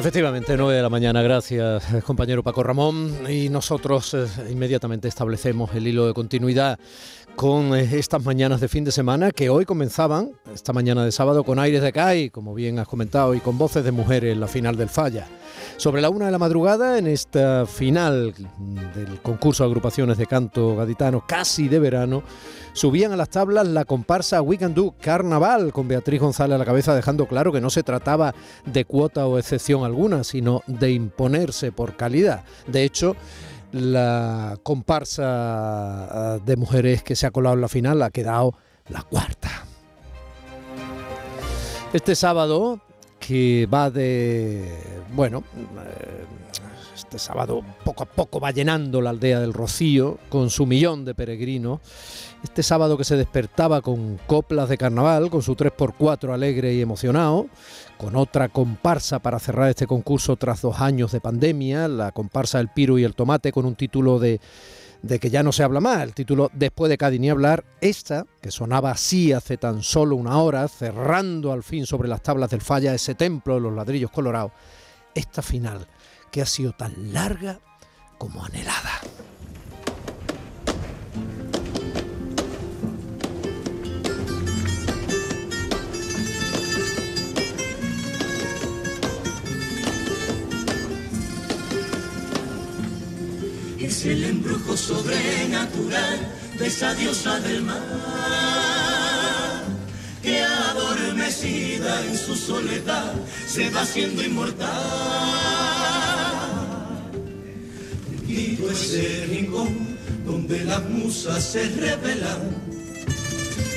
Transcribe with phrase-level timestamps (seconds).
[0.00, 3.12] Efectivamente, 9 de la mañana, gracias compañero Paco Ramón.
[3.28, 6.78] Y nosotros eh, inmediatamente establecemos el hilo de continuidad
[7.36, 11.44] con eh, estas mañanas de fin de semana que hoy comenzaban, esta mañana de sábado,
[11.44, 14.46] con aires de CAI, como bien has comentado, y con voces de mujeres en la
[14.46, 15.26] final del Falla.
[15.76, 18.34] Sobre la una de la madrugada, en esta final
[18.94, 22.22] del concurso de agrupaciones de canto gaditano casi de verano,
[22.72, 26.64] subían a las tablas la comparsa We Can Do Carnaval con Beatriz González a la
[26.64, 28.34] cabeza, dejando claro que no se trataba
[28.66, 32.44] de cuota o excepción alguna, sino de imponerse por calidad.
[32.66, 33.16] De hecho,
[33.72, 38.54] la comparsa ah, de mujeres que se ha colado en la final ha quedado
[38.88, 39.50] la cuarta.
[41.92, 42.80] Este sábado,
[43.30, 44.76] que va de,
[45.12, 45.44] bueno,
[45.86, 46.24] eh,
[46.96, 51.14] este sábado poco a poco va llenando la aldea del Rocío con su millón de
[51.14, 51.78] peregrinos.
[52.42, 57.46] Este sábado que se despertaba con coplas de carnaval, con su 3x4 alegre y emocionado,
[57.98, 62.70] con otra comparsa para cerrar este concurso tras dos años de pandemia, la comparsa El
[62.70, 64.40] Piro y el Tomate, con un título de,
[65.02, 68.26] de que ya no se habla más, el título Después de Cádiz ni hablar, esta,
[68.40, 72.60] que sonaba así hace tan solo una hora, cerrando al fin sobre las tablas del
[72.60, 74.52] falla ese templo de los ladrillos colorados,
[75.14, 75.86] esta final
[76.30, 77.60] que ha sido tan larga
[78.18, 79.00] como anhelada.
[93.90, 96.18] Es el embrujo sobrenatural
[96.56, 97.80] de esa diosa del mar,
[100.22, 103.12] que adormecida en su soledad
[103.48, 104.68] se va haciendo inmortal.
[108.08, 112.42] Bendito ese rincón donde las musas se revelan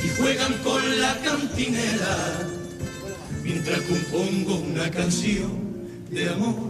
[0.06, 2.18] y juegan con la cantinera
[3.44, 5.58] mientras compongo una canción
[6.12, 6.70] de amor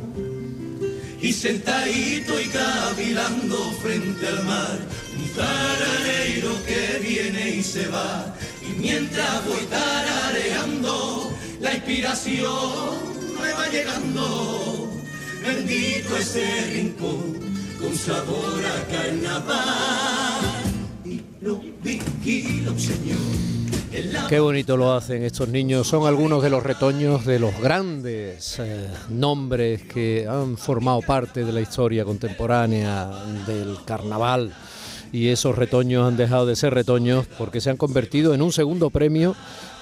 [1.23, 4.77] y sentadito y cavilando frente al mar,
[5.17, 12.97] un tarareiro que viene y se va, y mientras voy tarareando, la inspiración
[13.41, 14.91] me va llegando,
[15.41, 17.39] bendito ese rincón
[17.79, 20.41] con sabor a carnaval,
[21.05, 23.62] y lo vigila un señor
[24.27, 25.87] Qué bonito lo hacen estos niños.
[25.87, 31.51] Son algunos de los retoños de los grandes eh, nombres que han formado parte de
[31.51, 33.11] la historia contemporánea
[33.45, 34.51] del carnaval.
[35.11, 38.89] Y esos retoños han dejado de ser retoños porque se han convertido en un segundo
[38.89, 39.35] premio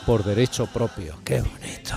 [0.05, 1.15] por derecho propio.
[1.23, 1.95] Qué bonito.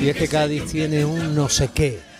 [0.00, 2.13] Y es que Cádiz tiene un no sé qué.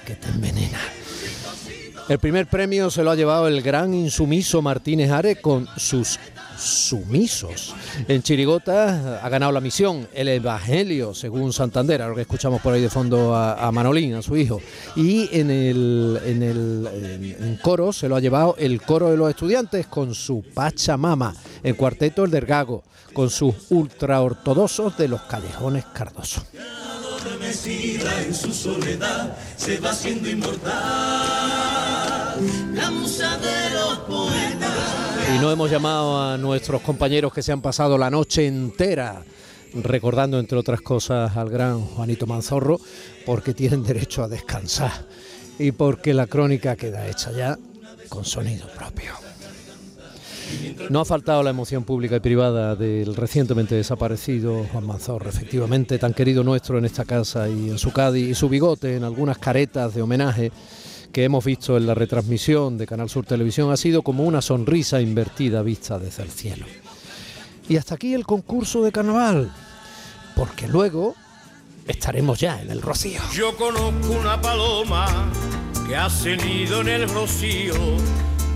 [2.06, 6.18] El primer premio se lo ha llevado el gran insumiso Martínez Are con sus
[6.58, 7.74] sumisos.
[8.06, 12.82] En Chirigota ha ganado la misión El Evangelio, según Santander, ahora que escuchamos por ahí
[12.82, 14.60] de fondo a, Manolín, a su hijo.
[14.96, 19.86] Y en el, en el coro se lo ha llevado el coro de los estudiantes
[19.86, 21.34] con su Pachamama.
[21.62, 22.84] En cuarteto el del Gago,
[23.14, 26.44] con sus ultraortodoxos de los callejones cardosos
[27.66, 31.73] en su soledad se va haciendo inmortal.
[32.74, 35.34] La musa de los poetas.
[35.34, 39.22] Y no hemos llamado a nuestros compañeros que se han pasado la noche entera
[39.82, 42.78] recordando entre otras cosas al gran Juanito Manzorro
[43.26, 44.92] porque tienen derecho a descansar
[45.58, 47.58] y porque la crónica queda hecha ya
[48.08, 49.12] con sonido propio.
[50.90, 56.12] No ha faltado la emoción pública y privada del recientemente desaparecido Juan Manzorro, efectivamente tan
[56.12, 59.94] querido nuestro en esta casa y en su Cádiz, y su bigote en algunas caretas
[59.94, 60.52] de homenaje
[61.14, 65.00] que hemos visto en la retransmisión de Canal Sur Televisión ha sido como una sonrisa
[65.00, 66.66] invertida vista desde el cielo.
[67.68, 69.52] Y hasta aquí el concurso de carnaval,
[70.34, 71.14] porque luego
[71.86, 73.20] estaremos ya en el rocío.
[73.32, 75.30] Yo conozco una paloma
[75.86, 77.74] que ha cenido en el rocío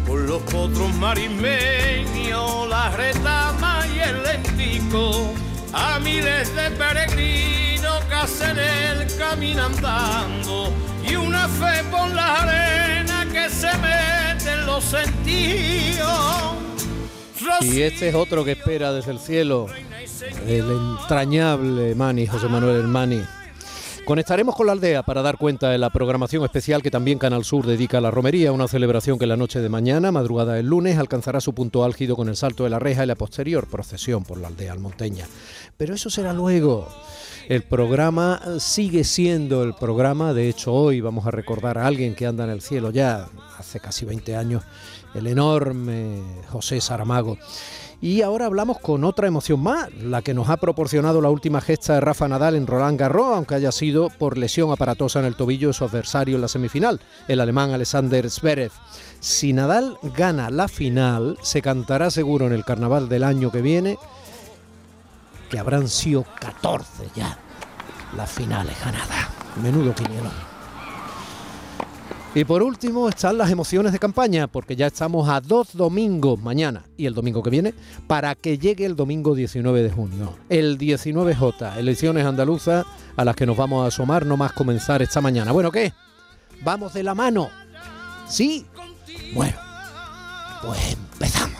[0.04, 5.32] con los potros marismeños, la retama y el lentico,
[5.72, 10.72] a miles de peregrinos que hacen el camino andando,
[11.10, 16.54] y una fe por la arena que se mete en los sentidos.
[17.60, 19.66] Y este es otro que espera desde el cielo,
[20.46, 23.22] el entrañable Mani, José Manuel Hermani.
[24.08, 27.66] Conectaremos con la aldea para dar cuenta de la programación especial que también Canal Sur
[27.66, 31.42] dedica a la romería, una celebración que la noche de mañana, madrugada del lunes, alcanzará
[31.42, 34.48] su punto álgido con el salto de la reja y la posterior procesión por la
[34.48, 35.26] aldea almonteña.
[35.76, 36.88] Pero eso será luego.
[37.50, 42.24] El programa sigue siendo el programa, de hecho hoy vamos a recordar a alguien que
[42.24, 43.28] anda en el cielo ya
[43.58, 44.62] hace casi 20 años,
[45.14, 47.36] el enorme José Saramago.
[48.00, 51.94] Y ahora hablamos con otra emoción más, la que nos ha proporcionado la última gesta
[51.94, 55.68] de Rafa Nadal en Roland Garros, aunque haya sido por lesión aparatosa en el tobillo
[55.68, 58.70] de su adversario en la semifinal, el alemán Alexander Zverev.
[59.18, 63.98] Si Nadal gana la final, se cantará seguro en el carnaval del año que viene
[65.50, 67.38] que habrán sido 14 ya
[68.16, 69.28] las finales ganadas.
[69.62, 70.57] Menudo quinielón.
[72.34, 76.84] Y por último están las emociones de campaña, porque ya estamos a dos domingos, mañana
[76.96, 77.74] y el domingo que viene,
[78.06, 80.34] para que llegue el domingo 19 de junio.
[80.48, 82.84] El 19J, elecciones andaluzas
[83.16, 85.52] a las que nos vamos a asomar no más comenzar esta mañana.
[85.52, 85.92] Bueno, ¿qué?
[86.62, 87.48] ¿Vamos de la mano?
[88.28, 88.66] ¿Sí?
[89.34, 89.56] Bueno,
[90.62, 91.57] pues empezamos.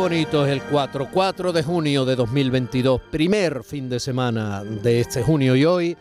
[0.00, 5.22] Bonito es el 4, 4 de junio de 2022, primer fin de semana de este
[5.22, 5.54] junio.
[5.54, 5.94] Y hoy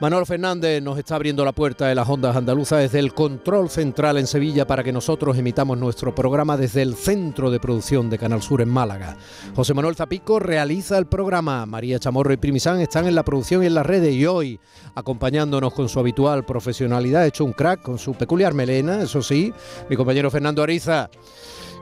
[0.00, 4.18] Manuel Fernández nos está abriendo la puerta de las ondas andaluzas desde el control central
[4.18, 8.42] en Sevilla para que nosotros emitamos nuestro programa desde el centro de producción de Canal
[8.42, 9.16] Sur en Málaga.
[9.54, 13.66] José Manuel Zapico realiza el programa, María Chamorro y Primisán están en la producción y
[13.66, 14.12] en las redes.
[14.12, 14.58] Y hoy
[14.96, 19.52] acompañándonos con su habitual profesionalidad, hecho un crack con su peculiar melena, eso sí,
[19.88, 21.08] mi compañero Fernando Ariza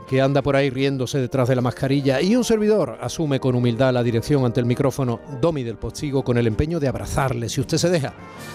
[0.06, 3.92] que anda por ahí riéndose detrás de la mascarilla, y un servidor asume con humildad
[3.92, 7.78] la dirección ante el micrófono, Domi del Postigo, con el empeño de abrazarle, si usted
[7.78, 8.12] se deja,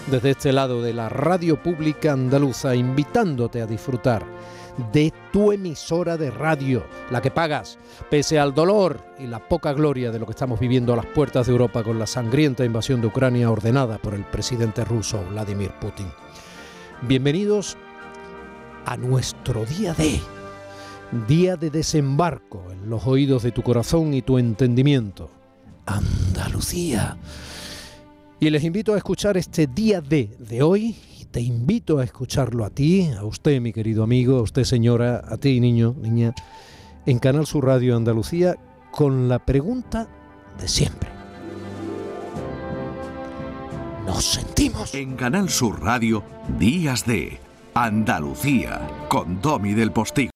[0.07, 4.23] desde este lado de la radio pública andaluza, invitándote a disfrutar
[4.93, 7.77] de tu emisora de radio, la que pagas,
[8.09, 11.47] pese al dolor y la poca gloria de lo que estamos viviendo a las puertas
[11.47, 16.07] de Europa con la sangrienta invasión de Ucrania ordenada por el presidente ruso Vladimir Putin.
[17.01, 17.77] Bienvenidos
[18.85, 20.19] a nuestro día de
[21.27, 25.29] día de desembarco en los oídos de tu corazón y tu entendimiento.
[25.85, 27.17] Andalucía.
[28.39, 30.95] Y les invito a escuchar este día de de hoy.
[31.19, 35.23] Y te invito a escucharlo a ti, a usted, mi querido amigo, a usted, señora,
[35.27, 36.33] a ti, niño, niña,
[37.05, 38.55] en Canal Sur Radio Andalucía,
[38.91, 40.07] con la pregunta
[40.59, 41.09] de siempre.
[44.05, 44.93] Nos sentimos.
[44.95, 46.23] En Canal Sur Radio,
[46.57, 47.39] Días de
[47.73, 50.27] Andalucía, con Domi del Postigo.